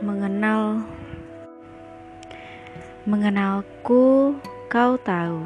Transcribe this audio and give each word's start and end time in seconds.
mengenal 0.00 0.80
mengenalku 3.04 4.32
kau 4.72 4.96
tahu. 4.96 5.44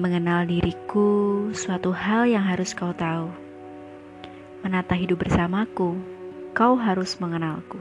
Mengenal 0.00 0.48
diriku 0.48 1.52
suatu 1.52 1.92
hal 1.92 2.24
yang 2.24 2.48
harus 2.48 2.72
kau 2.72 2.96
tahu. 2.96 3.28
Menata 4.64 4.96
hidup 4.96 5.20
bersamaku 5.20 6.00
kau 6.56 6.80
harus 6.80 7.20
mengenalku. 7.20 7.76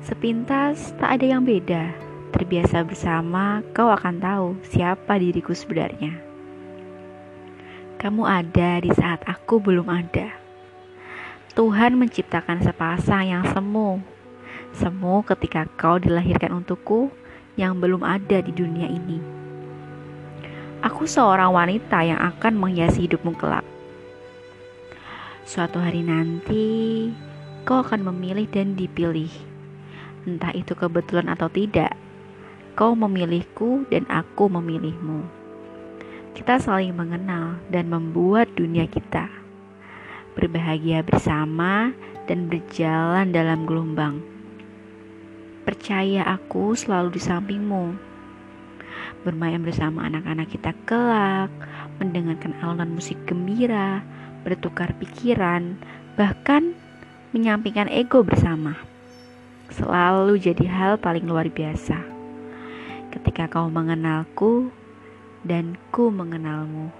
Sepintas 0.00 0.96
tak 0.96 1.20
ada 1.20 1.36
yang 1.36 1.44
beda. 1.44 1.92
Terbiasa 2.32 2.80
bersama 2.88 3.60
kau 3.76 3.92
akan 3.92 4.16
tahu 4.16 4.46
siapa 4.64 5.20
diriku 5.20 5.52
sebenarnya. 5.52 6.16
Kamu 8.00 8.24
ada 8.24 8.80
di 8.80 8.88
saat 8.96 9.20
aku 9.28 9.60
belum 9.60 9.92
ada. 9.92 10.39
Tuhan 11.60 11.92
menciptakan 12.00 12.64
sepasang 12.64 13.36
yang 13.36 13.44
semu 13.52 14.00
Semu 14.72 15.20
ketika 15.28 15.68
kau 15.76 16.00
dilahirkan 16.00 16.56
untukku 16.56 17.12
yang 17.60 17.76
belum 17.76 18.00
ada 18.00 18.40
di 18.40 18.48
dunia 18.48 18.88
ini. 18.88 19.20
Aku 20.80 21.04
seorang 21.04 21.52
wanita 21.52 22.00
yang 22.00 22.16
akan 22.16 22.56
menghiasi 22.56 23.04
hidupmu 23.04 23.36
kelak. 23.36 23.60
Suatu 25.44 25.84
hari 25.84 26.00
nanti, 26.00 27.12
kau 27.68 27.84
akan 27.84 28.08
memilih 28.08 28.48
dan 28.48 28.72
dipilih. 28.72 29.28
Entah 30.24 30.56
itu 30.56 30.72
kebetulan 30.72 31.28
atau 31.28 31.52
tidak, 31.52 31.92
kau 32.72 32.96
memilihku 32.96 33.84
dan 33.92 34.08
aku 34.08 34.48
memilihmu. 34.48 35.28
Kita 36.32 36.56
saling 36.56 36.96
mengenal 36.96 37.60
dan 37.68 37.92
membuat 37.92 38.48
dunia 38.56 38.88
kita 38.88 39.28
berbahagia 40.34 41.02
bersama 41.02 41.90
dan 42.30 42.46
berjalan 42.46 43.34
dalam 43.34 43.66
gelombang. 43.66 44.22
Percaya 45.66 46.24
aku 46.26 46.74
selalu 46.78 47.18
di 47.18 47.20
sampingmu. 47.22 47.84
Bermain 49.26 49.60
bersama 49.60 50.08
anak-anak 50.08 50.48
kita 50.48 50.72
kelak, 50.88 51.52
mendengarkan 52.00 52.56
alunan 52.64 52.96
musik 52.96 53.20
gembira, 53.28 54.00
bertukar 54.42 54.96
pikiran, 54.96 55.76
bahkan 56.16 56.72
menyampingkan 57.36 57.86
ego 57.92 58.24
bersama. 58.24 58.74
Selalu 59.70 60.40
jadi 60.40 60.66
hal 60.66 60.92
paling 60.98 61.28
luar 61.28 61.46
biasa. 61.46 62.00
Ketika 63.14 63.46
kau 63.46 63.70
mengenalku 63.70 64.72
dan 65.46 65.78
ku 65.94 66.10
mengenalmu. 66.10 66.90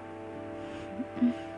Mm. 1.19 1.50